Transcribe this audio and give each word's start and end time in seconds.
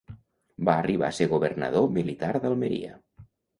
Va 0.69 0.77
arribar 0.83 1.09
a 1.09 1.15
ser 1.17 1.27
governador 1.35 1.87
militar 1.99 2.33
d'Almeria. 2.41 2.99